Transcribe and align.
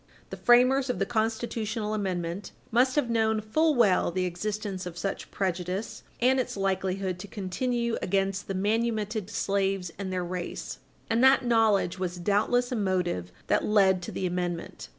The 0.31 0.37
framers 0.37 0.89
of 0.89 0.97
the 0.97 1.05
constitutional 1.05 1.93
amendment 1.93 2.53
must 2.71 2.95
have 2.95 3.07
known 3.07 3.39
full 3.39 3.75
well 3.75 4.09
the 4.09 4.25
existence 4.25 4.87
of 4.87 4.97
such 4.97 5.29
prejudice 5.29 6.01
and 6.19 6.39
its 6.39 6.57
likelihood 6.57 7.19
to 7.19 7.27
continue 7.27 7.99
against 8.01 8.47
the 8.47 8.55
manumitted 8.55 9.29
slaves 9.29 9.91
and 9.99 10.11
their 10.11 10.25
race, 10.25 10.79
and 11.07 11.23
that 11.23 11.45
knowledge 11.45 11.99
was 11.99 12.17
doubtless 12.17 12.71
a 12.71 12.75
motive 12.75 13.31
that 13.45 13.63
led 13.63 14.01
to 14.01 14.11
the 14.11 14.25
amendment. 14.25 14.89